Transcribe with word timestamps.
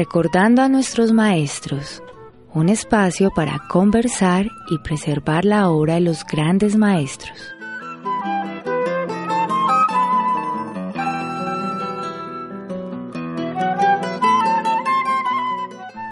Recordando 0.00 0.62
a 0.62 0.68
nuestros 0.68 1.12
maestros, 1.12 2.04
un 2.54 2.68
espacio 2.68 3.32
para 3.34 3.58
conversar 3.68 4.46
y 4.70 4.78
preservar 4.78 5.44
la 5.44 5.70
obra 5.70 5.94
de 5.94 6.02
los 6.02 6.24
grandes 6.24 6.76
maestros. 6.76 7.36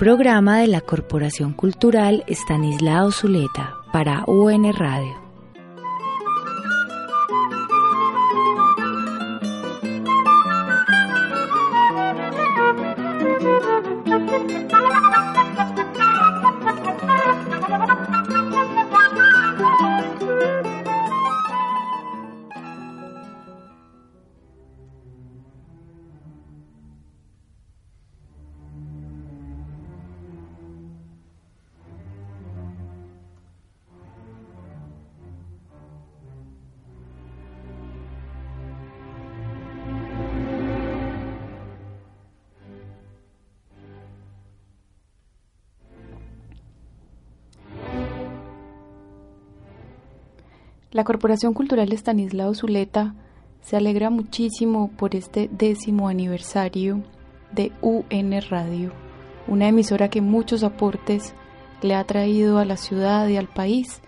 Programa 0.00 0.58
de 0.58 0.66
la 0.66 0.80
Corporación 0.80 1.52
Cultural 1.52 2.24
Estanislao 2.26 3.12
Zuleta 3.12 3.72
para 3.92 4.24
UN 4.26 4.72
Radio. 4.72 5.25
La 50.96 51.04
Corporación 51.04 51.52
Cultural 51.52 51.92
Estanislao 51.92 52.54
Zuleta 52.54 53.14
se 53.60 53.76
alegra 53.76 54.08
muchísimo 54.08 54.90
por 54.96 55.14
este 55.14 55.50
décimo 55.52 56.08
aniversario 56.08 57.02
de 57.52 57.70
UN 57.82 58.40
Radio, 58.48 58.92
una 59.46 59.68
emisora 59.68 60.08
que 60.08 60.22
muchos 60.22 60.64
aportes 60.64 61.34
le 61.82 61.94
ha 61.94 62.04
traído 62.04 62.56
a 62.56 62.64
la 62.64 62.78
ciudad 62.78 63.28
y 63.28 63.36
al 63.36 63.46
país 63.46 64.00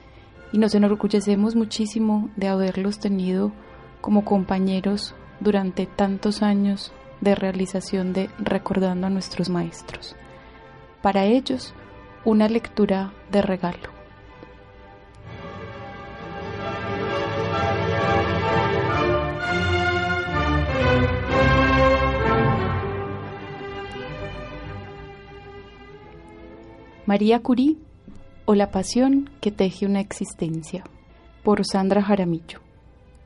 y 0.51 0.57
nos 0.57 0.75
enorgullecemos 0.75 1.57
muchísimo 1.57 2.31
de 2.37 2.49
haberlos 2.49 3.01
tenido 3.01 3.53
como 4.01 4.25
compañeros 4.25 5.15
durante 5.41 5.85
tantos 5.85 6.43
años 6.43 6.95
de 7.21 7.35
realización 7.35 8.15
de 8.15 8.31
Recordando 8.39 9.09
a 9.09 9.11
nuestros 9.11 9.51
maestros. 9.51 10.17
Para 11.03 11.27
ellos, 11.27 11.75
una 12.25 12.49
lectura 12.49 13.13
de 13.31 13.43
regalo. 13.43 13.98
María 27.09 27.41
Curí 27.41 27.79
o 28.45 28.55
La 28.55 28.71
pasión 28.71 29.31
que 29.41 29.51
teje 29.51 29.87
una 29.87 29.99
existencia, 29.99 30.85
por 31.43 31.65
Sandra 31.65 32.03
Jaramillo, 32.03 32.61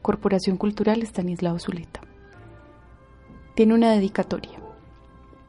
Corporación 0.03 0.57
Cultural 0.57 1.03
Estanislao 1.03 1.59
Zuleta. 1.59 2.01
Tiene 3.57 3.75
una 3.75 3.91
dedicatoria. 3.91 4.61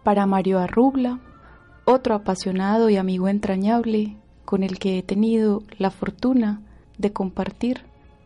Para 0.01 0.25
Mario 0.25 0.57
Arrubla, 0.57 1.19
otro 1.85 2.15
apasionado 2.15 2.89
y 2.89 2.97
amigo 2.97 3.27
entrañable 3.27 4.17
con 4.45 4.63
el 4.63 4.79
que 4.79 4.97
he 4.97 5.03
tenido 5.03 5.61
la 5.77 5.91
fortuna 5.91 6.63
de 6.97 7.13
compartir 7.13 7.81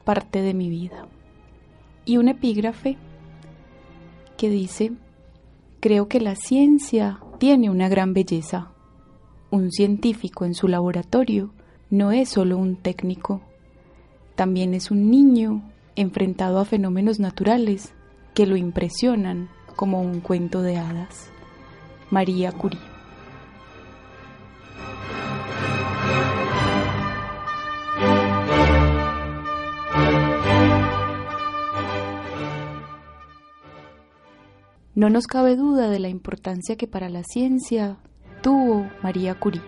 parte 0.05 0.41
de 0.41 0.53
mi 0.53 0.69
vida. 0.69 1.05
Y 2.05 2.15
un 2.15 2.29
epígrafe 2.29 2.95
que 4.37 4.49
dice, 4.49 4.93
creo 5.81 6.07
que 6.07 6.21
la 6.21 6.35
ciencia 6.35 7.19
tiene 7.39 7.69
una 7.69 7.89
gran 7.89 8.13
belleza 8.13 8.71
un 9.51 9.71
científico 9.71 10.45
en 10.45 10.53
su 10.53 10.67
laboratorio 10.67 11.51
no 11.89 12.11
es 12.11 12.29
solo 12.29 12.57
un 12.57 12.75
técnico, 12.75 13.41
también 14.35 14.73
es 14.73 14.91
un 14.91 15.09
niño 15.09 15.63
enfrentado 15.95 16.59
a 16.59 16.65
fenómenos 16.65 17.19
naturales 17.19 17.93
que 18.33 18.45
lo 18.45 18.55
impresionan 18.55 19.49
como 19.75 20.01
un 20.01 20.19
cuento 20.19 20.61
de 20.61 20.77
hadas. 20.77 21.31
María 22.11 22.51
Curie. 22.51 22.79
No 34.93 35.11
nos 35.11 35.27
cabe 35.27 35.55
duda 35.55 35.89
de 35.89 35.99
la 35.99 36.09
importancia 36.09 36.75
que 36.75 36.87
para 36.87 37.07
la 37.09 37.23
ciencia 37.23 37.97
tuvo 38.47 38.89
María 39.03 39.35
Curie, 39.35 39.61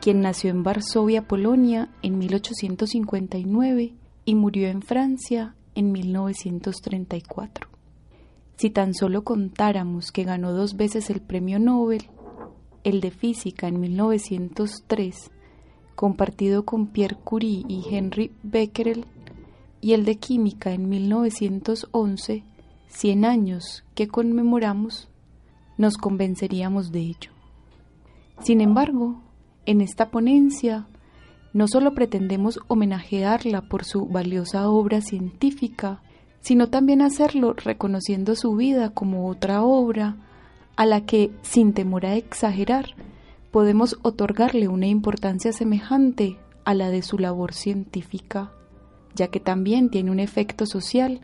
quien 0.00 0.22
nació 0.22 0.48
en 0.48 0.62
Varsovia, 0.62 1.28
Polonia, 1.28 1.90
en 2.00 2.16
1859 2.16 3.92
y 4.24 4.34
murió 4.34 4.68
en 4.68 4.80
Francia 4.80 5.54
en 5.74 5.92
1934. 5.92 7.68
Si 8.56 8.70
tan 8.70 8.94
solo 8.94 9.22
contáramos 9.22 10.12
que 10.12 10.24
ganó 10.24 10.54
dos 10.54 10.78
veces 10.78 11.10
el 11.10 11.20
premio 11.20 11.58
Nobel, 11.58 12.08
el 12.84 13.02
de 13.02 13.10
física 13.10 13.68
en 13.68 13.80
1903, 13.80 15.30
compartido 15.94 16.64
con 16.64 16.86
Pierre 16.86 17.18
Curie 17.22 17.66
y 17.68 17.84
Henry 17.90 18.32
Becquerel, 18.42 19.04
y 19.82 19.92
el 19.92 20.06
de 20.06 20.16
química 20.16 20.72
en 20.72 20.88
1911, 20.88 22.44
100 22.86 23.24
años 23.26 23.84
que 23.94 24.08
conmemoramos, 24.08 25.10
nos 25.76 25.98
convenceríamos 25.98 26.92
de 26.92 27.00
ello. 27.00 27.37
Sin 28.40 28.60
embargo, 28.60 29.20
en 29.66 29.80
esta 29.80 30.10
ponencia 30.10 30.86
no 31.52 31.66
solo 31.66 31.94
pretendemos 31.94 32.60
homenajearla 32.68 33.62
por 33.62 33.84
su 33.84 34.06
valiosa 34.06 34.68
obra 34.68 35.00
científica, 35.00 36.02
sino 36.40 36.68
también 36.68 37.02
hacerlo 37.02 37.52
reconociendo 37.52 38.34
su 38.36 38.54
vida 38.54 38.90
como 38.90 39.28
otra 39.28 39.62
obra 39.62 40.16
a 40.76 40.86
la 40.86 41.04
que, 41.04 41.32
sin 41.42 41.72
temor 41.72 42.06
a 42.06 42.14
exagerar, 42.14 42.94
podemos 43.50 43.98
otorgarle 44.02 44.68
una 44.68 44.86
importancia 44.86 45.52
semejante 45.52 46.38
a 46.64 46.74
la 46.74 46.90
de 46.90 47.02
su 47.02 47.18
labor 47.18 47.54
científica, 47.54 48.52
ya 49.14 49.28
que 49.28 49.40
también 49.40 49.90
tiene 49.90 50.10
un 50.10 50.20
efecto 50.20 50.66
social, 50.66 51.22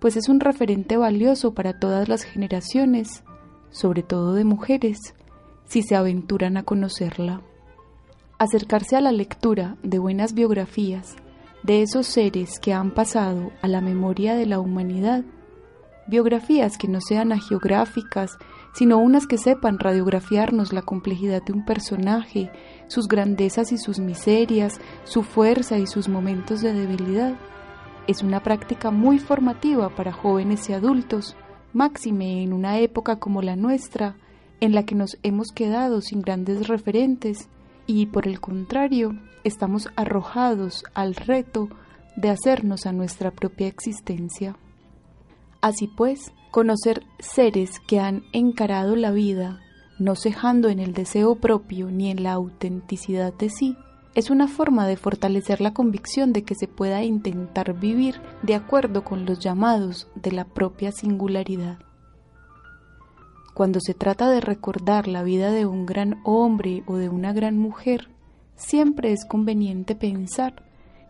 pues 0.00 0.16
es 0.16 0.28
un 0.28 0.40
referente 0.40 0.96
valioso 0.96 1.54
para 1.54 1.78
todas 1.78 2.08
las 2.08 2.22
generaciones, 2.22 3.22
sobre 3.70 4.02
todo 4.02 4.34
de 4.34 4.44
mujeres, 4.44 5.14
si 5.66 5.82
se 5.82 5.96
aventuran 5.96 6.56
a 6.56 6.62
conocerla. 6.62 7.42
Acercarse 8.38 8.96
a 8.96 9.00
la 9.00 9.12
lectura 9.12 9.76
de 9.82 9.98
buenas 9.98 10.34
biografías 10.34 11.16
de 11.62 11.82
esos 11.82 12.06
seres 12.06 12.60
que 12.60 12.72
han 12.72 12.92
pasado 12.92 13.50
a 13.60 13.68
la 13.68 13.80
memoria 13.80 14.36
de 14.36 14.46
la 14.46 14.60
humanidad, 14.60 15.24
biografías 16.06 16.78
que 16.78 16.86
no 16.86 17.00
sean 17.00 17.32
agiográficas, 17.32 18.38
sino 18.72 18.98
unas 18.98 19.26
que 19.26 19.38
sepan 19.38 19.78
radiografiarnos 19.78 20.72
la 20.72 20.82
complejidad 20.82 21.42
de 21.42 21.52
un 21.52 21.64
personaje, 21.64 22.52
sus 22.86 23.08
grandezas 23.08 23.72
y 23.72 23.78
sus 23.78 23.98
miserias, 23.98 24.80
su 25.04 25.22
fuerza 25.22 25.78
y 25.78 25.86
sus 25.86 26.08
momentos 26.08 26.60
de 26.60 26.72
debilidad. 26.72 27.34
Es 28.06 28.22
una 28.22 28.42
práctica 28.42 28.90
muy 28.92 29.18
formativa 29.18 29.88
para 29.88 30.12
jóvenes 30.12 30.68
y 30.68 30.74
adultos, 30.74 31.36
máxime 31.72 32.44
en 32.44 32.52
una 32.52 32.78
época 32.78 33.18
como 33.18 33.42
la 33.42 33.56
nuestra, 33.56 34.14
en 34.60 34.74
la 34.74 34.84
que 34.84 34.94
nos 34.94 35.18
hemos 35.22 35.48
quedado 35.52 36.00
sin 36.00 36.22
grandes 36.22 36.68
referentes 36.68 37.48
y 37.86 38.06
por 38.06 38.26
el 38.26 38.40
contrario 38.40 39.18
estamos 39.44 39.88
arrojados 39.96 40.84
al 40.94 41.14
reto 41.14 41.68
de 42.16 42.30
hacernos 42.30 42.86
a 42.86 42.92
nuestra 42.92 43.30
propia 43.30 43.68
existencia. 43.68 44.56
Así 45.60 45.86
pues, 45.86 46.32
conocer 46.50 47.04
seres 47.18 47.80
que 47.80 48.00
han 48.00 48.22
encarado 48.32 48.96
la 48.96 49.10
vida, 49.10 49.60
no 49.98 50.14
cejando 50.14 50.68
en 50.68 50.80
el 50.80 50.94
deseo 50.94 51.36
propio 51.36 51.90
ni 51.90 52.10
en 52.10 52.22
la 52.22 52.32
autenticidad 52.32 53.32
de 53.34 53.50
sí, 53.50 53.76
es 54.14 54.30
una 54.30 54.48
forma 54.48 54.86
de 54.86 54.96
fortalecer 54.96 55.60
la 55.60 55.74
convicción 55.74 56.32
de 56.32 56.42
que 56.42 56.54
se 56.54 56.68
pueda 56.68 57.04
intentar 57.04 57.78
vivir 57.78 58.20
de 58.42 58.54
acuerdo 58.54 59.04
con 59.04 59.26
los 59.26 59.40
llamados 59.40 60.08
de 60.14 60.32
la 60.32 60.46
propia 60.46 60.90
singularidad. 60.90 61.78
Cuando 63.56 63.80
se 63.80 63.94
trata 63.94 64.28
de 64.28 64.42
recordar 64.42 65.08
la 65.08 65.22
vida 65.22 65.50
de 65.50 65.64
un 65.64 65.86
gran 65.86 66.20
hombre 66.24 66.82
o 66.86 66.96
de 66.96 67.08
una 67.08 67.32
gran 67.32 67.56
mujer, 67.56 68.10
siempre 68.54 69.12
es 69.12 69.24
conveniente 69.24 69.94
pensar 69.94 70.62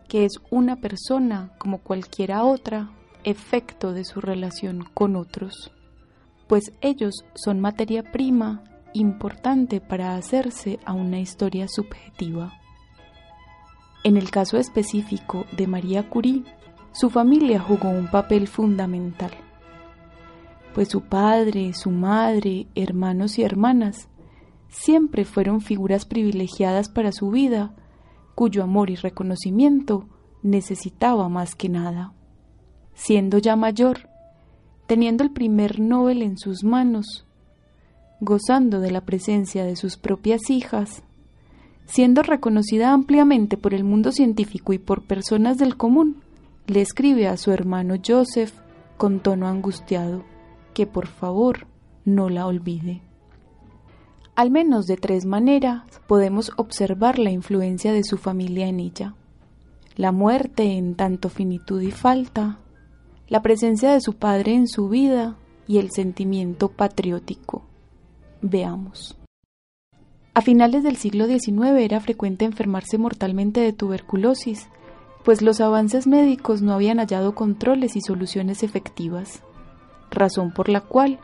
que 0.07 0.23
es 0.23 0.39
una 0.49 0.77
persona 0.77 1.51
como 1.57 1.79
cualquiera 1.79 2.45
otra, 2.45 2.89
efecto 3.25 3.91
de 3.91 4.05
su 4.05 4.21
relación 4.21 4.87
con 4.93 5.17
otros, 5.17 5.73
pues 6.47 6.71
ellos 6.79 7.15
son 7.35 7.59
materia 7.59 8.01
prima 8.13 8.63
importante 8.93 9.81
para 9.81 10.15
hacerse 10.15 10.79
a 10.85 10.93
una 10.93 11.19
historia 11.19 11.67
subjetiva. 11.67 12.53
En 14.05 14.15
el 14.15 14.31
caso 14.31 14.55
específico 14.55 15.45
de 15.51 15.67
María 15.67 16.09
Curie, 16.09 16.45
su 16.93 17.09
familia 17.09 17.59
jugó 17.59 17.89
un 17.89 18.07
papel 18.07 18.47
fundamental, 18.47 19.31
pues 20.77 20.89
su 20.89 21.01
padre, 21.01 21.73
su 21.73 21.89
madre, 21.89 22.67
hermanos 22.75 23.39
y 23.39 23.41
hermanas 23.41 24.09
siempre 24.69 25.25
fueron 25.25 25.59
figuras 25.59 26.05
privilegiadas 26.05 26.87
para 26.87 27.11
su 27.11 27.31
vida, 27.31 27.73
cuyo 28.35 28.61
amor 28.61 28.91
y 28.91 28.95
reconocimiento 28.95 30.05
necesitaba 30.43 31.29
más 31.29 31.55
que 31.55 31.67
nada. 31.67 32.13
Siendo 32.93 33.39
ya 33.39 33.55
mayor, 33.55 34.07
teniendo 34.85 35.23
el 35.23 35.31
primer 35.31 35.79
Nobel 35.79 36.21
en 36.21 36.37
sus 36.37 36.63
manos, 36.63 37.25
gozando 38.19 38.79
de 38.79 38.91
la 38.91 39.01
presencia 39.01 39.65
de 39.65 39.75
sus 39.75 39.97
propias 39.97 40.51
hijas, 40.51 41.01
siendo 41.87 42.21
reconocida 42.21 42.93
ampliamente 42.93 43.57
por 43.57 43.73
el 43.73 43.83
mundo 43.83 44.11
científico 44.11 44.73
y 44.73 44.77
por 44.77 45.07
personas 45.07 45.57
del 45.57 45.75
común, 45.75 46.17
le 46.67 46.81
escribe 46.81 47.27
a 47.27 47.35
su 47.37 47.51
hermano 47.51 47.95
Joseph 48.05 48.53
con 48.97 49.21
tono 49.21 49.47
angustiado 49.47 50.36
que 50.77 50.85
por 50.85 51.07
favor 51.07 51.65
no 52.05 52.29
la 52.29 52.45
olvide. 52.45 53.01
Al 54.35 54.51
menos 54.51 54.85
de 54.85 54.95
tres 54.95 55.25
maneras 55.25 55.81
podemos 56.05 56.51
observar 56.55 57.17
la 57.17 57.31
influencia 57.31 57.91
de 57.91 58.03
su 58.03 58.19
familia 58.19 58.67
en 58.67 58.79
ella. 58.79 59.15
La 59.95 60.11
muerte 60.11 60.77
en 60.77 60.93
tanto 60.93 61.29
finitud 61.29 61.81
y 61.81 61.89
falta, 61.89 62.59
la 63.27 63.41
presencia 63.41 63.91
de 63.91 64.01
su 64.01 64.13
padre 64.13 64.53
en 64.53 64.67
su 64.67 64.87
vida 64.87 65.35
y 65.67 65.79
el 65.79 65.89
sentimiento 65.89 66.69
patriótico. 66.69 67.63
Veamos. 68.43 69.17
A 70.35 70.41
finales 70.41 70.83
del 70.83 70.97
siglo 70.97 71.25
XIX 71.25 71.79
era 71.79 71.99
frecuente 72.01 72.45
enfermarse 72.45 72.99
mortalmente 72.99 73.61
de 73.61 73.73
tuberculosis, 73.73 74.69
pues 75.25 75.41
los 75.41 75.59
avances 75.59 76.05
médicos 76.05 76.61
no 76.61 76.73
habían 76.73 76.99
hallado 76.99 77.33
controles 77.33 77.95
y 77.95 78.01
soluciones 78.01 78.61
efectivas, 78.61 79.41
razón 80.17 80.51
por 80.51 80.69
la 80.69 80.81
cual 80.81 81.19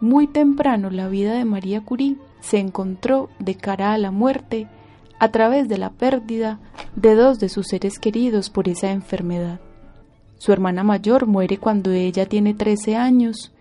muy 0.00 0.26
temprano 0.26 0.90
la 0.90 1.08
vida 1.08 1.34
de 1.34 1.44
María 1.44 1.82
Curie 1.82 2.16
se 2.40 2.58
encontró 2.58 3.28
de 3.38 3.54
cara 3.54 3.92
a 3.92 3.98
la 3.98 4.10
muerte 4.10 4.68
a 5.18 5.28
través 5.28 5.68
de 5.68 5.76
la 5.76 5.90
pérdida 5.90 6.58
de 6.96 7.14
dos 7.14 7.38
de 7.38 7.50
sus 7.50 7.66
seres 7.68 7.98
queridos 7.98 8.48
por 8.48 8.68
esa 8.68 8.90
enfermedad. 8.90 9.60
Su 10.38 10.52
hermana 10.52 10.82
mayor 10.82 11.26
muere 11.26 11.58
cuando 11.58 11.90
ella 11.90 12.26
tiene 12.26 12.54
13 12.54 12.96
años 12.96 13.52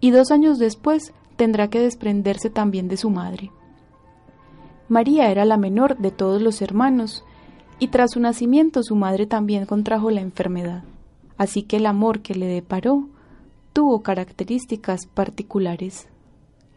y 0.00 0.10
dos 0.10 0.32
años 0.32 0.58
después 0.58 1.12
tendrá 1.36 1.68
que 1.68 1.80
desprenderse 1.80 2.50
también 2.50 2.88
de 2.88 2.96
su 2.96 3.10
madre. 3.10 3.52
María 4.88 5.30
era 5.30 5.44
la 5.44 5.56
menor 5.56 5.96
de 5.98 6.10
todos 6.10 6.42
los 6.42 6.60
hermanos 6.60 7.24
y 7.78 7.88
tras 7.88 8.12
su 8.12 8.20
nacimiento 8.20 8.82
su 8.82 8.96
madre 8.96 9.26
también 9.26 9.66
contrajo 9.66 10.10
la 10.10 10.20
enfermedad, 10.20 10.82
así 11.38 11.62
que 11.62 11.76
el 11.76 11.86
amor 11.86 12.20
que 12.20 12.34
le 12.34 12.46
deparó 12.46 13.08
tuvo 13.74 14.02
características 14.02 15.06
particulares. 15.12 16.06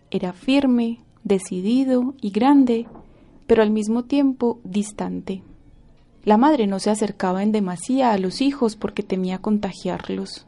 Era 0.10 0.34
firme, 0.34 1.00
decidido 1.24 2.16
y 2.20 2.32
grande, 2.32 2.88
pero 3.46 3.62
al 3.62 3.70
mismo 3.70 4.04
tiempo 4.04 4.60
distante. 4.64 5.44
La 6.26 6.38
madre 6.38 6.66
no 6.66 6.80
se 6.80 6.90
acercaba 6.90 7.44
en 7.44 7.52
demasía 7.52 8.12
a 8.12 8.18
los 8.18 8.42
hijos 8.42 8.76
porque 8.76 9.04
temía 9.04 9.38
contagiarlos. 9.38 10.48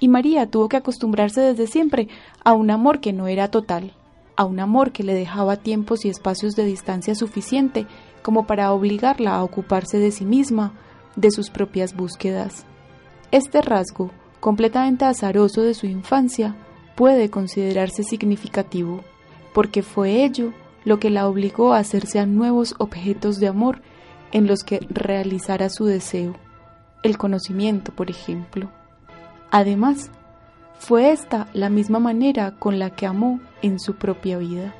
Y 0.00 0.08
María 0.08 0.50
tuvo 0.50 0.68
que 0.68 0.76
acostumbrarse 0.76 1.40
desde 1.40 1.68
siempre 1.68 2.08
a 2.44 2.52
un 2.52 2.70
amor 2.70 3.00
que 3.00 3.12
no 3.12 3.28
era 3.28 3.48
total, 3.48 3.92
a 4.34 4.44
un 4.44 4.58
amor 4.58 4.90
que 4.90 5.04
le 5.04 5.14
dejaba 5.14 5.56
tiempos 5.56 6.04
y 6.04 6.08
espacios 6.08 6.54
de 6.54 6.64
distancia 6.64 7.14
suficiente 7.14 7.86
como 8.22 8.46
para 8.46 8.72
obligarla 8.72 9.36
a 9.36 9.44
ocuparse 9.44 9.98
de 9.98 10.10
sí 10.10 10.24
misma, 10.24 10.74
de 11.14 11.30
sus 11.30 11.48
propias 11.48 11.94
búsquedas. 11.94 12.66
Este 13.30 13.62
rasgo, 13.62 14.10
completamente 14.40 15.04
azaroso 15.04 15.62
de 15.62 15.74
su 15.74 15.86
infancia, 15.86 16.54
puede 16.94 17.30
considerarse 17.30 18.02
significativo 18.02 19.02
porque 19.56 19.82
fue 19.82 20.22
ello 20.22 20.52
lo 20.84 21.00
que 21.00 21.08
la 21.08 21.26
obligó 21.26 21.72
a 21.72 21.78
hacerse 21.78 22.18
a 22.18 22.26
nuevos 22.26 22.74
objetos 22.76 23.40
de 23.40 23.48
amor 23.48 23.80
en 24.30 24.46
los 24.46 24.64
que 24.64 24.80
realizara 24.90 25.70
su 25.70 25.86
deseo, 25.86 26.34
el 27.02 27.16
conocimiento, 27.16 27.90
por 27.90 28.10
ejemplo. 28.10 28.70
Además, 29.50 30.10
fue 30.78 31.10
esta 31.10 31.48
la 31.54 31.70
misma 31.70 32.00
manera 32.00 32.50
con 32.58 32.78
la 32.78 32.90
que 32.90 33.06
amó 33.06 33.40
en 33.62 33.80
su 33.80 33.94
propia 33.94 34.36
vida. 34.36 34.74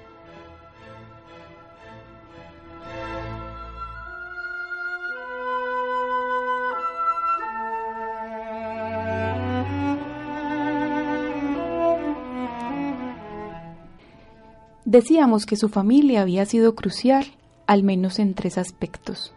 Decíamos 14.87 15.47
que 15.47 15.57
su 15.57 15.69
familia 15.69 16.23
había 16.23 16.47
sido 16.47 16.77
crucial, 16.77 17.27
al 17.67 17.83
menos 17.83 18.21
en 18.21 18.35
tres 18.35 18.57
aspectos. 18.57 19.35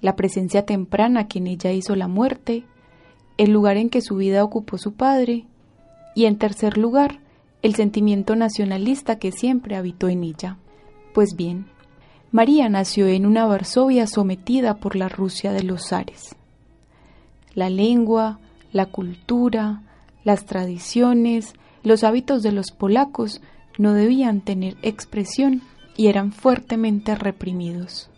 La 0.00 0.14
presencia 0.14 0.64
temprana 0.64 1.26
que 1.26 1.40
en 1.40 1.48
ella 1.48 1.72
hizo 1.72 1.96
la 1.96 2.06
muerte, 2.06 2.62
el 3.36 3.50
lugar 3.50 3.78
en 3.78 3.90
que 3.90 4.00
su 4.00 4.14
vida 4.14 4.44
ocupó 4.44 4.78
su 4.78 4.94
padre, 4.94 5.44
y 6.14 6.26
en 6.26 6.38
tercer 6.38 6.78
lugar, 6.78 7.18
el 7.62 7.74
sentimiento 7.74 8.36
nacionalista 8.36 9.18
que 9.18 9.32
siempre 9.32 9.74
habitó 9.74 10.08
en 10.08 10.22
ella. 10.22 10.58
Pues 11.12 11.30
bien, 11.36 11.66
María 12.30 12.68
nació 12.68 13.08
en 13.08 13.26
una 13.26 13.44
Varsovia 13.44 14.06
sometida 14.06 14.76
por 14.76 14.94
la 14.94 15.08
Rusia 15.08 15.50
de 15.50 15.64
los 15.64 15.88
zares. 15.88 16.36
La 17.54 17.70
lengua, 17.70 18.38
la 18.70 18.86
cultura, 18.86 19.82
las 20.22 20.46
tradiciones, 20.46 21.54
los 21.82 22.04
hábitos 22.04 22.44
de 22.44 22.52
los 22.52 22.70
polacos 22.70 23.40
no 23.78 23.92
debían 23.92 24.40
tener 24.40 24.76
expresión 24.82 25.62
y 25.96 26.08
eran 26.08 26.32
fuertemente 26.32 27.14
reprimidos. 27.14 28.10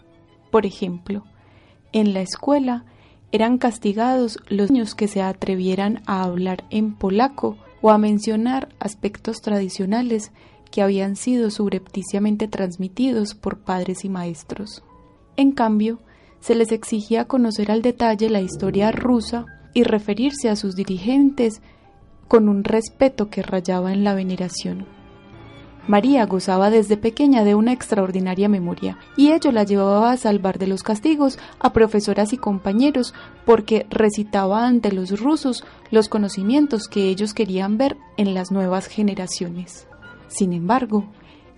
Por 0.51 0.67
ejemplo, 0.67 1.25
en 1.93 2.15
la 2.15 2.21
escuela 2.21 2.85
eran 3.33 3.59
castigados 3.59 4.39
los 4.49 4.71
niños 4.71 4.95
que 4.95 5.09
se 5.09 5.23
atrevieran 5.23 6.03
a 6.07 6.23
hablar 6.23 6.65
en 6.71 6.95
polaco 6.95 7.57
o 7.83 7.91
a 7.91 7.99
mencionar 7.99 8.69
aspectos 8.79 9.41
tradicionales 9.43 10.31
que 10.71 10.83
habían 10.83 11.17
sido 11.17 11.51
subrepticiamente 11.51 12.49
transmitidos 12.49 13.35
por 13.35 13.59
padres 13.59 14.05
y 14.05 14.09
maestros. 14.09 14.83
En 15.37 15.53
cambio, 15.53 15.99
se 16.41 16.55
les 16.55 16.73
exigía 16.73 17.27
conocer 17.27 17.71
al 17.71 17.83
detalle 17.83 18.31
la 18.31 18.41
historia 18.41 18.93
rusa 18.93 19.47
y 19.73 19.83
referirse 19.83 20.49
a 20.49 20.57
sus 20.57 20.77
dirigentes 20.77 21.61
con 22.29 22.49
un 22.49 22.65
respeto 22.65 23.31
que 23.31 23.43
rayaba 23.43 23.93
en 23.93 24.05
la 24.05 24.15
veneración. 24.15 24.87
María 25.87 26.25
gozaba 26.25 26.71
desde 26.71 26.97
pequeña 26.97 27.45
de 27.45 27.55
una 27.55 27.73
extraordinaria 27.73 28.49
memoria, 28.49 28.97
y 29.19 29.33
ello 29.33 29.53
la 29.53 29.65
llevaba 29.65 30.13
a 30.13 30.17
salvar 30.17 30.59
de 30.59 30.67
los 30.67 30.83
castigos 30.83 31.39
a 31.59 31.75
profesoras 31.75 32.33
y 32.33 32.39
compañeros, 32.39 33.13
porque 33.45 33.87
recitaba 33.91 34.67
ante 34.67 34.93
los 34.93 35.21
rusos 35.21 35.63
los 35.91 36.09
conocimientos 36.09 36.89
que 36.89 37.11
ellos 37.11 37.35
querían 37.35 37.77
ver 37.77 37.99
en 38.17 38.33
las 38.33 38.51
nuevas 38.51 38.87
generaciones. 38.87 39.87
Sin 40.29 40.55
embargo, 40.55 41.05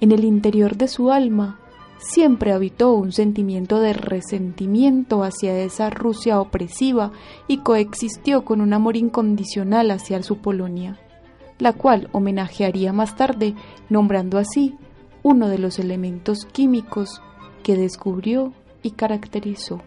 en 0.01 0.11
el 0.11 0.25
interior 0.25 0.77
de 0.77 0.89
su 0.89 1.13
alma 1.13 1.61
siempre 1.99 2.53
habitó 2.53 2.95
un 2.95 3.13
sentimiento 3.13 3.79
de 3.79 3.93
resentimiento 3.93 5.23
hacia 5.23 5.57
esa 5.61 5.89
Rusia 5.89 6.41
opresiva 6.41 7.13
y 7.47 7.59
coexistió 7.59 8.45
con 8.45 8.61
un 8.61 8.73
amor 8.73 8.97
incondicional 8.97 9.93
hacia 9.93 10.23
su 10.25 10.39
Polonia 10.39 10.99
la 11.59 11.73
cual 11.73 12.09
homenajearía 12.13 12.93
más 12.93 13.17
tarde, 13.17 13.55
nombrando 13.89 14.39
así 14.39 14.75
uno 15.23 15.49
de 15.49 15.59
los 15.59 15.79
elementos 15.79 16.45
químicos 16.45 17.21
que 17.63 17.77
descubrió 17.77 18.53
y 18.83 18.93
caracterizó. 18.93 19.81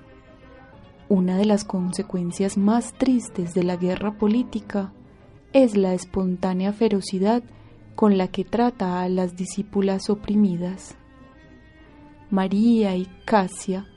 Una 1.08 1.38
de 1.38 1.46
las 1.46 1.64
consecuencias 1.64 2.58
más 2.58 2.94
tristes 2.94 3.54
de 3.54 3.64
la 3.64 3.78
guerra 3.78 4.18
política 4.18 4.92
es 5.54 5.78
la 5.78 5.94
espontánea 5.94 6.74
ferocidad 6.74 7.44
con 7.96 8.18
la 8.18 8.28
que 8.28 8.44
trata 8.44 9.02
a 9.02 9.10
las 9.10 9.36
discípulas 9.36 10.10
oprimidas. 10.10 10.96
María 12.30 12.96
y 12.96 13.08
Casia, 13.26 13.88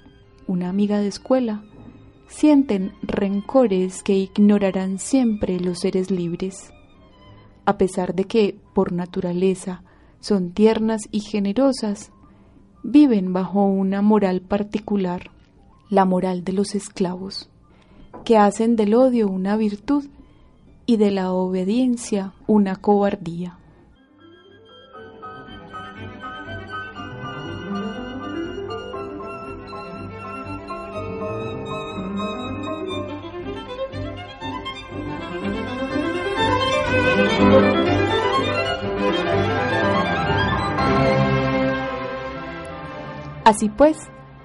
una 0.47 0.69
amiga 0.69 1.01
de 1.01 1.09
escuela, 1.09 1.65
sienten 2.29 2.93
rencores 3.03 4.03
que 4.03 4.15
ignorarán 4.15 4.99
siempre 4.99 5.61
los 5.61 5.81
seres 5.81 6.11
libres 6.11 6.73
a 7.65 7.79
pesar 7.79 8.15
de 8.15 8.25
que, 8.25 8.59
por 8.75 8.93
naturaleza, 8.93 9.83
son 10.21 10.53
tiernas 10.53 11.03
y 11.11 11.21
generosas, 11.21 12.11
viven 12.83 13.33
bajo 13.33 13.65
una 13.65 14.03
moral 14.03 14.41
particular, 14.41 15.31
la 15.89 16.05
moral 16.05 16.45
de 16.45 16.53
los 16.53 16.75
esclavos, 16.75 17.49
que 18.25 18.39
hacen 18.39 18.77
del 18.77 18.95
odio 18.95 19.29
una 19.29 19.57
virtud 19.57 20.05
y 20.87 20.97
de 20.97 21.11
la 21.11 21.33
obediencia 21.33 22.33
una 22.47 22.77
cobardía. 22.77 23.59
Así 43.45 43.69
pues, 43.69 43.99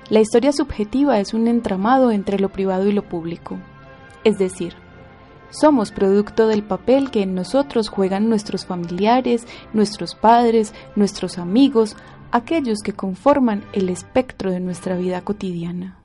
la 0.10 0.20
historia 0.20 0.52
subjetiva 0.52 1.20
es 1.20 1.34
un 1.34 1.48
entramado 1.48 2.12
entre 2.12 2.40
lo 2.40 2.50
privado 2.50 2.88
y 2.88 2.92
lo 2.92 3.04
público. 3.04 3.58
Es 4.24 4.38
decir, 4.38 4.74
somos 5.50 5.92
producto 5.92 6.48
del 6.48 6.64
papel 6.64 7.12
que 7.12 7.22
en 7.22 7.36
nosotros 7.36 7.90
juegan 7.90 8.28
nuestros 8.28 8.66
familiares, 8.66 9.48
nuestros 9.72 10.16
padres, 10.16 10.74
nuestros 10.96 11.38
amigos, 11.38 11.96
aquellos 12.32 12.80
que 12.84 12.94
conforman 12.94 13.64
el 13.72 13.90
espectro 13.90 14.52
de 14.52 14.60
nuestra 14.60 14.98
vida 14.98 15.22
cotidiana. 15.22 16.00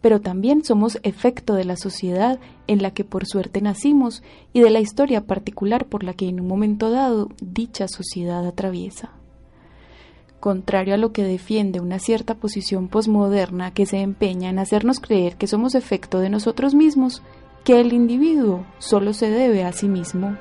Pero 0.00 0.20
también 0.20 0.64
somos 0.64 0.98
efecto 1.02 1.54
de 1.54 1.64
la 1.64 1.76
sociedad 1.76 2.38
en 2.66 2.82
la 2.82 2.92
que 2.92 3.04
por 3.04 3.26
suerte 3.26 3.60
nacimos 3.60 4.22
y 4.52 4.60
de 4.60 4.70
la 4.70 4.80
historia 4.80 5.26
particular 5.26 5.86
por 5.86 6.04
la 6.04 6.14
que 6.14 6.28
en 6.28 6.40
un 6.40 6.48
momento 6.48 6.90
dado 6.90 7.28
dicha 7.40 7.86
sociedad 7.88 8.46
atraviesa. 8.46 9.10
Contrario 10.40 10.94
a 10.94 10.96
lo 10.96 11.12
que 11.12 11.22
defiende 11.22 11.80
una 11.80 11.98
cierta 11.98 12.34
posición 12.34 12.88
posmoderna 12.88 13.74
que 13.74 13.84
se 13.84 13.98
empeña 13.98 14.48
en 14.48 14.58
hacernos 14.58 14.98
creer 14.98 15.36
que 15.36 15.46
somos 15.46 15.74
efecto 15.74 16.18
de 16.18 16.30
nosotros 16.30 16.74
mismos, 16.74 17.22
que 17.62 17.78
el 17.78 17.92
individuo 17.92 18.64
solo 18.78 19.12
se 19.12 19.28
debe 19.28 19.64
a 19.64 19.72
sí 19.72 19.86
mismo. 19.86 20.38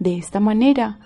De 0.00 0.18
esta 0.18 0.38
manera, 0.38 0.98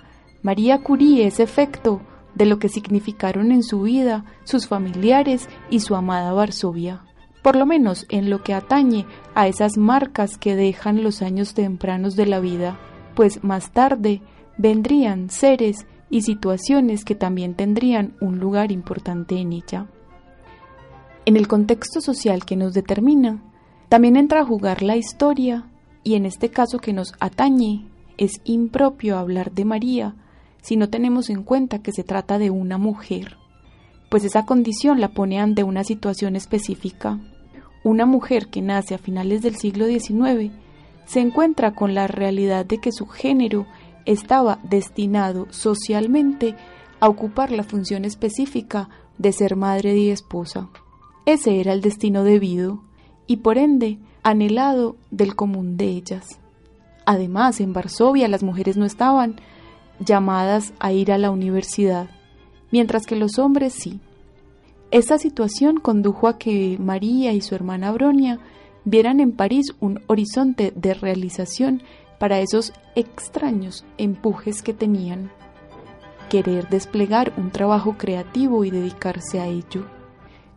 María 0.42 0.82
Curie 0.82 1.24
es 1.28 1.38
efecto 1.38 2.00
de 2.34 2.46
lo 2.46 2.58
que 2.58 2.68
significaron 2.68 3.52
en 3.52 3.62
su 3.62 3.82
vida 3.82 4.24
sus 4.42 4.66
familiares 4.66 5.48
y 5.70 5.78
su 5.80 5.94
amada 5.94 6.32
Varsovia, 6.32 7.04
por 7.42 7.56
lo 7.56 7.66
menos 7.66 8.06
en 8.08 8.30
lo 8.30 8.42
que 8.42 8.54
atañe 8.54 9.04
a 9.34 9.48
esas 9.48 9.76
marcas 9.76 10.38
que 10.38 10.56
dejan 10.56 11.02
los 11.02 11.22
años 11.22 11.54
tempranos 11.54 12.16
de 12.16 12.26
la 12.26 12.40
vida, 12.40 12.78
pues 13.14 13.42
más 13.42 13.72
tarde 13.72 14.22
vendrían 14.56 15.28
seres 15.28 15.86
y 16.08 16.22
situaciones 16.22 17.04
que 17.04 17.14
también 17.14 17.54
tendrían 17.54 18.14
un 18.20 18.38
lugar 18.38 18.70
importante 18.70 19.36
en 19.36 19.52
ella. 19.52 19.86
En 21.24 21.36
el 21.36 21.48
contexto 21.48 22.00
social 22.00 22.44
que 22.44 22.56
nos 22.56 22.74
determina, 22.74 23.42
también 23.88 24.16
entra 24.16 24.40
a 24.40 24.44
jugar 24.44 24.82
la 24.82 24.96
historia, 24.96 25.68
y 26.04 26.14
en 26.14 26.26
este 26.26 26.50
caso 26.50 26.78
que 26.78 26.92
nos 26.92 27.14
atañe, 27.20 27.86
es 28.18 28.40
impropio 28.44 29.18
hablar 29.18 29.52
de 29.52 29.64
María 29.64 30.16
si 30.62 30.76
no 30.76 30.88
tenemos 30.88 31.28
en 31.28 31.42
cuenta 31.42 31.80
que 31.80 31.92
se 31.92 32.04
trata 32.04 32.38
de 32.38 32.50
una 32.50 32.78
mujer, 32.78 33.36
pues 34.10 34.24
esa 34.24 34.46
condición 34.46 35.00
la 35.00 35.08
pone 35.08 35.40
ante 35.40 35.64
una 35.64 35.84
situación 35.84 36.36
específica. 36.36 37.18
Una 37.84 38.06
mujer 38.06 38.48
que 38.48 38.62
nace 38.62 38.94
a 38.94 38.98
finales 38.98 39.42
del 39.42 39.56
siglo 39.56 39.86
XIX 39.86 40.52
se 41.04 41.20
encuentra 41.20 41.74
con 41.74 41.94
la 41.94 42.06
realidad 42.06 42.64
de 42.64 42.78
que 42.78 42.92
su 42.92 43.06
género 43.06 43.66
estaba 44.06 44.58
destinado 44.62 45.46
socialmente 45.50 46.56
a 47.00 47.08
ocupar 47.08 47.50
la 47.50 47.64
función 47.64 48.04
específica 48.04 48.88
de 49.18 49.32
ser 49.32 49.56
madre 49.56 49.96
y 49.96 50.10
esposa. 50.10 50.68
Ese 51.26 51.60
era 51.60 51.72
el 51.72 51.80
destino 51.80 52.24
debido 52.24 52.82
y 53.26 53.38
por 53.38 53.58
ende 53.58 53.98
anhelado 54.22 54.96
del 55.10 55.34
común 55.34 55.76
de 55.76 55.86
ellas. 55.86 56.38
Además, 57.04 57.60
en 57.60 57.72
Varsovia 57.72 58.28
las 58.28 58.42
mujeres 58.42 58.76
no 58.76 58.84
estaban 58.84 59.40
llamadas 59.98 60.72
a 60.78 60.92
ir 60.92 61.12
a 61.12 61.18
la 61.18 61.30
universidad, 61.30 62.08
mientras 62.70 63.06
que 63.06 63.16
los 63.16 63.38
hombres 63.38 63.74
sí. 63.74 64.00
Esta 64.92 65.16
situación 65.16 65.80
condujo 65.80 66.28
a 66.28 66.36
que 66.36 66.76
María 66.78 67.32
y 67.32 67.40
su 67.40 67.54
hermana 67.54 67.92
Bronia 67.92 68.38
vieran 68.84 69.20
en 69.20 69.32
París 69.32 69.74
un 69.80 70.02
horizonte 70.06 70.70
de 70.76 70.92
realización 70.92 71.82
para 72.18 72.40
esos 72.40 72.74
extraños 72.94 73.86
empujes 73.96 74.60
que 74.62 74.74
tenían, 74.74 75.30
querer 76.28 76.68
desplegar 76.68 77.32
un 77.38 77.50
trabajo 77.50 77.96
creativo 77.96 78.66
y 78.66 78.70
dedicarse 78.70 79.40
a 79.40 79.46
ello. 79.46 79.86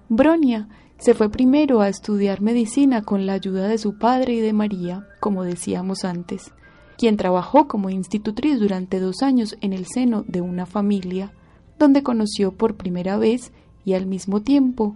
Bronia 0.10 0.68
se 0.98 1.14
fue 1.14 1.30
primero 1.30 1.80
a 1.80 1.88
estudiar 1.88 2.42
medicina 2.42 3.04
con 3.04 3.26
la 3.26 3.34
ayuda 3.34 3.70
de 3.70 3.78
su 3.78 3.98
padre 3.98 4.34
y 4.34 4.42
de 4.42 4.52
María, 4.52 5.08
como 5.22 5.46
decíamos 5.46 6.04
antes, 6.04 6.52
quien 6.98 7.16
trabajó 7.16 7.70
como 7.70 7.90
institutriz 7.90 8.60
durante 8.60 9.00
dos 9.00 9.22
años 9.22 9.56
en 9.62 9.72
el 9.72 9.86
seno 9.86 10.26
de 10.28 10.42
una 10.42 10.66
familia, 10.66 11.32
donde 11.80 12.04
conoció 12.04 12.52
por 12.52 12.76
primera 12.76 13.18
vez 13.18 13.54
y 13.86 13.94
al 13.94 14.06
mismo 14.06 14.42
tiempo 14.42 14.96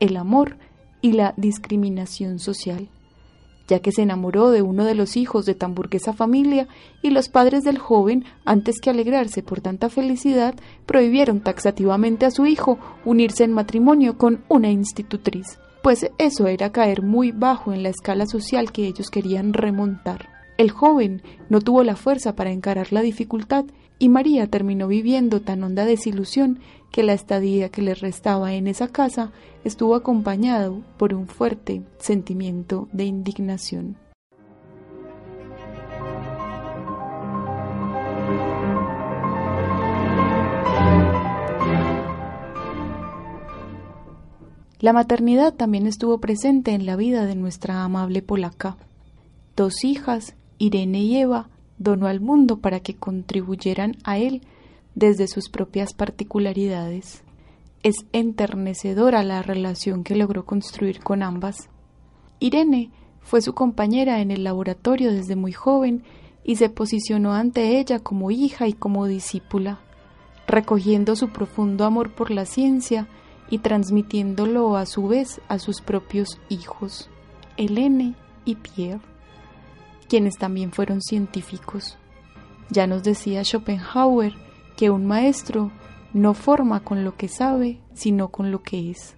el 0.00 0.16
amor 0.16 0.56
y 1.00 1.12
la 1.12 1.34
discriminación 1.36 2.38
social 2.38 2.88
ya 3.70 3.78
que 3.78 3.92
se 3.92 4.02
enamoró 4.02 4.50
de 4.50 4.62
uno 4.62 4.84
de 4.84 4.96
los 4.96 5.16
hijos 5.16 5.46
de 5.46 5.54
tan 5.54 5.74
burguesa 5.74 6.12
familia 6.12 6.66
y 7.02 7.10
los 7.10 7.28
padres 7.28 7.62
del 7.62 7.78
joven, 7.78 8.24
antes 8.44 8.80
que 8.80 8.90
alegrarse 8.90 9.44
por 9.44 9.60
tanta 9.60 9.88
felicidad, 9.88 10.56
prohibieron 10.86 11.40
taxativamente 11.40 12.26
a 12.26 12.32
su 12.32 12.46
hijo 12.46 12.78
unirse 13.04 13.44
en 13.44 13.52
matrimonio 13.52 14.18
con 14.18 14.42
una 14.48 14.70
institutriz, 14.70 15.60
pues 15.84 16.10
eso 16.18 16.48
era 16.48 16.72
caer 16.72 17.02
muy 17.02 17.30
bajo 17.30 17.72
en 17.72 17.84
la 17.84 17.90
escala 17.90 18.26
social 18.26 18.72
que 18.72 18.86
ellos 18.86 19.08
querían 19.08 19.52
remontar. 19.52 20.28
El 20.58 20.72
joven 20.72 21.22
no 21.48 21.60
tuvo 21.60 21.84
la 21.84 21.94
fuerza 21.94 22.34
para 22.34 22.50
encarar 22.50 22.92
la 22.92 23.02
dificultad 23.02 23.64
y 24.00 24.08
María 24.08 24.46
terminó 24.48 24.88
viviendo 24.88 25.42
tan 25.42 25.62
honda 25.62 25.84
desilusión 25.84 26.58
que 26.90 27.02
la 27.02 27.12
estadía 27.12 27.68
que 27.68 27.82
le 27.82 27.94
restaba 27.94 28.54
en 28.54 28.66
esa 28.66 28.88
casa 28.88 29.30
estuvo 29.62 29.94
acompañado 29.94 30.80
por 30.96 31.14
un 31.14 31.28
fuerte 31.28 31.82
sentimiento 31.98 32.88
de 32.92 33.04
indignación. 33.04 33.96
La 44.80 44.94
maternidad 44.94 45.52
también 45.52 45.86
estuvo 45.86 46.18
presente 46.20 46.72
en 46.72 46.86
la 46.86 46.96
vida 46.96 47.26
de 47.26 47.34
nuestra 47.34 47.84
amable 47.84 48.22
polaca. 48.22 48.78
Dos 49.54 49.84
hijas, 49.84 50.36
Irene 50.56 51.00
y 51.02 51.18
Eva, 51.18 51.50
donó 51.80 52.06
al 52.06 52.20
mundo 52.20 52.58
para 52.58 52.80
que 52.80 52.94
contribuyeran 52.94 53.96
a 54.04 54.18
él 54.18 54.42
desde 54.94 55.26
sus 55.26 55.48
propias 55.48 55.94
particularidades. 55.94 57.24
Es 57.82 58.04
enternecedora 58.12 59.24
la 59.24 59.42
relación 59.42 60.04
que 60.04 60.14
logró 60.14 60.44
construir 60.44 61.00
con 61.00 61.22
ambas. 61.22 61.70
Irene 62.38 62.90
fue 63.22 63.40
su 63.40 63.54
compañera 63.54 64.20
en 64.20 64.30
el 64.30 64.44
laboratorio 64.44 65.10
desde 65.10 65.36
muy 65.36 65.52
joven 65.52 66.02
y 66.44 66.56
se 66.56 66.68
posicionó 66.68 67.32
ante 67.32 67.80
ella 67.80 67.98
como 67.98 68.30
hija 68.30 68.68
y 68.68 68.74
como 68.74 69.06
discípula, 69.06 69.80
recogiendo 70.46 71.16
su 71.16 71.30
profundo 71.30 71.86
amor 71.86 72.14
por 72.14 72.30
la 72.30 72.44
ciencia 72.44 73.08
y 73.48 73.58
transmitiéndolo 73.58 74.76
a 74.76 74.84
su 74.84 75.08
vez 75.08 75.40
a 75.48 75.58
sus 75.58 75.80
propios 75.80 76.38
hijos, 76.50 77.08
Helene 77.56 78.14
y 78.44 78.56
Pierre 78.56 79.00
quienes 80.10 80.38
también 80.38 80.72
fueron 80.72 81.02
científicos. 81.02 81.96
Ya 82.68 82.88
nos 82.88 83.04
decía 83.04 83.44
Schopenhauer 83.44 84.34
que 84.76 84.90
un 84.90 85.06
maestro 85.06 85.70
no 86.12 86.34
forma 86.34 86.80
con 86.80 87.04
lo 87.04 87.16
que 87.16 87.28
sabe, 87.28 87.78
sino 87.94 88.28
con 88.28 88.50
lo 88.50 88.60
que 88.60 88.90
es. 88.90 89.14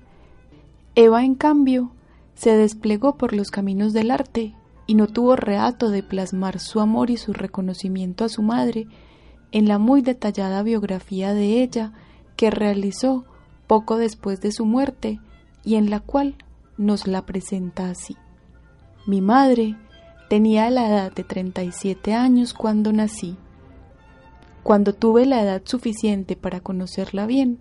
Eva, 0.94 1.24
en 1.24 1.34
cambio, 1.34 1.92
se 2.34 2.54
desplegó 2.54 3.16
por 3.16 3.32
los 3.32 3.50
caminos 3.50 3.94
del 3.94 4.10
arte 4.10 4.54
y 4.86 4.94
no 4.94 5.06
tuvo 5.06 5.34
reato 5.34 5.88
de 5.88 6.02
plasmar 6.02 6.58
su 6.60 6.78
amor 6.78 7.08
y 7.08 7.16
su 7.16 7.32
reconocimiento 7.32 8.26
a 8.26 8.28
su 8.28 8.42
madre 8.42 8.86
en 9.50 9.68
la 9.68 9.78
muy 9.78 10.02
detallada 10.02 10.62
biografía 10.62 11.32
de 11.32 11.62
ella 11.62 11.94
que 12.36 12.50
realizó 12.50 13.24
poco 13.66 13.96
después 13.96 14.42
de 14.42 14.52
su 14.52 14.66
muerte 14.66 15.20
y 15.64 15.76
en 15.76 15.88
la 15.88 16.00
cual 16.00 16.36
nos 16.76 17.06
la 17.06 17.24
presenta 17.24 17.88
así. 17.88 18.18
Mi 19.06 19.22
madre 19.22 19.76
Tenía 20.32 20.70
la 20.70 20.88
edad 20.88 21.12
de 21.12 21.24
37 21.24 22.14
años 22.14 22.54
cuando 22.54 22.90
nací. 22.90 23.36
Cuando 24.62 24.94
tuve 24.94 25.26
la 25.26 25.42
edad 25.42 25.60
suficiente 25.66 26.36
para 26.36 26.60
conocerla 26.60 27.26
bien, 27.26 27.58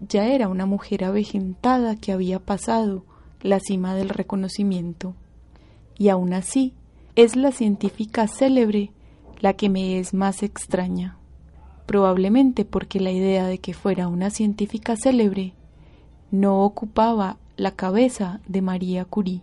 ya 0.00 0.26
era 0.26 0.48
una 0.48 0.64
mujer 0.64 1.04
avejentada 1.04 1.96
que 1.96 2.12
había 2.12 2.38
pasado 2.38 3.04
la 3.42 3.60
cima 3.60 3.94
del 3.94 4.08
reconocimiento. 4.08 5.16
Y 5.98 6.08
aún 6.08 6.32
así, 6.32 6.72
es 7.14 7.36
la 7.36 7.52
científica 7.52 8.26
célebre 8.26 8.90
la 9.40 9.52
que 9.52 9.68
me 9.68 9.98
es 9.98 10.14
más 10.14 10.42
extraña, 10.42 11.18
probablemente 11.84 12.64
porque 12.64 13.00
la 13.00 13.10
idea 13.10 13.46
de 13.46 13.58
que 13.58 13.74
fuera 13.74 14.08
una 14.08 14.30
científica 14.30 14.96
célebre 14.96 15.52
no 16.30 16.64
ocupaba 16.64 17.36
la 17.58 17.72
cabeza 17.72 18.40
de 18.48 18.62
María 18.62 19.04
Curie. 19.04 19.42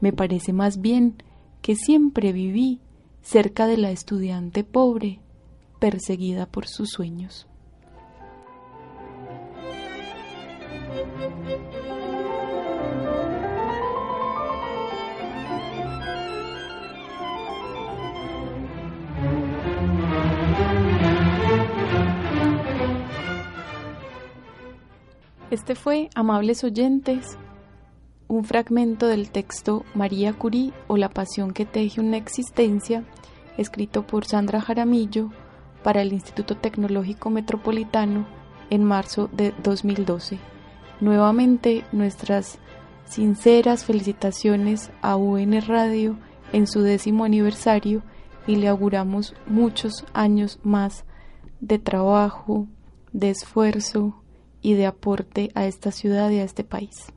Me 0.00 0.14
parece 0.14 0.54
más 0.54 0.80
bien 0.80 1.22
que 1.62 1.76
siempre 1.76 2.32
viví 2.32 2.80
cerca 3.22 3.66
de 3.66 3.76
la 3.76 3.90
estudiante 3.90 4.64
pobre, 4.64 5.20
perseguida 5.78 6.46
por 6.46 6.66
sus 6.66 6.90
sueños. 6.90 7.46
Este 25.50 25.74
fue, 25.74 26.10
amables 26.14 26.62
oyentes, 26.62 27.36
un 28.30 28.44
fragmento 28.44 29.08
del 29.08 29.30
texto 29.30 29.84
María 29.92 30.32
Curie 30.32 30.72
o 30.86 30.96
La 30.96 31.08
pasión 31.08 31.52
que 31.52 31.66
teje 31.66 32.00
una 32.00 32.16
existencia, 32.16 33.04
escrito 33.58 34.06
por 34.06 34.24
Sandra 34.24 34.60
Jaramillo 34.60 35.30
para 35.82 36.00
el 36.00 36.12
Instituto 36.12 36.56
Tecnológico 36.56 37.28
Metropolitano 37.28 38.26
en 38.70 38.84
marzo 38.84 39.28
de 39.32 39.52
2012. 39.64 40.38
Nuevamente 41.00 41.84
nuestras 41.90 42.60
sinceras 43.04 43.84
felicitaciones 43.84 44.92
a 45.02 45.16
UN 45.16 45.60
Radio 45.66 46.16
en 46.52 46.68
su 46.68 46.82
décimo 46.82 47.24
aniversario 47.24 48.02
y 48.46 48.56
le 48.56 48.68
auguramos 48.68 49.34
muchos 49.46 50.04
años 50.12 50.60
más 50.62 51.04
de 51.60 51.80
trabajo, 51.80 52.68
de 53.12 53.30
esfuerzo, 53.30 54.20
y 54.62 54.74
de 54.74 54.86
aporte 54.86 55.50
a 55.54 55.66
esta 55.66 55.90
ciudad 55.90 56.30
y 56.30 56.38
a 56.38 56.44
este 56.44 56.64
país. 56.64 57.12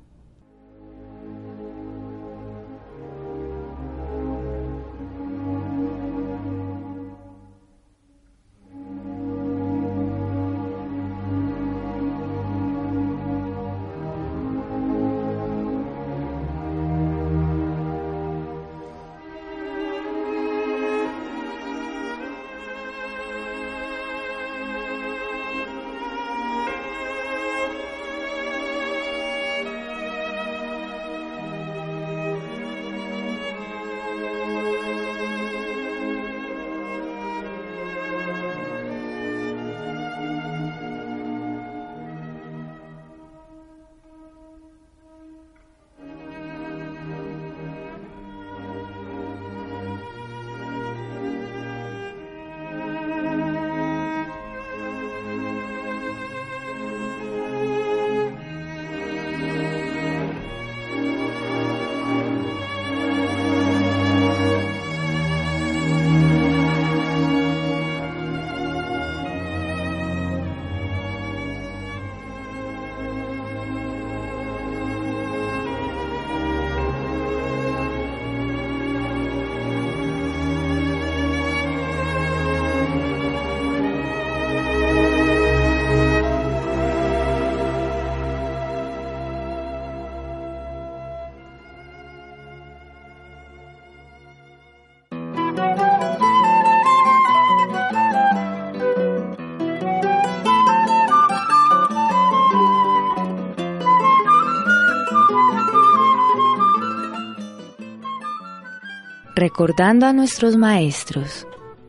Recordando 109.45 110.05
a 110.05 110.13
nuestros 110.13 110.55
maestros, 110.55 111.45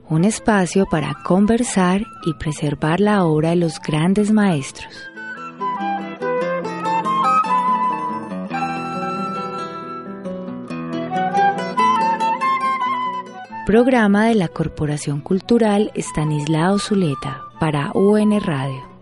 un 0.08 0.24
espacio 0.24 0.86
para 0.86 1.14
conversar 1.22 2.04
y 2.26 2.34
preservar 2.34 2.98
la 2.98 3.24
obra 3.24 3.50
de 3.50 3.54
los 3.54 3.78
grandes 3.78 4.32
maestros. 4.32 4.92
Programa 13.64 14.26
de 14.26 14.34
la 14.34 14.48
Corporación 14.48 15.20
Cultural 15.20 15.92
Estanislao 15.94 16.80
Zuleta 16.80 17.40
para 17.60 17.92
UN 17.94 18.40
Radio. 18.40 18.93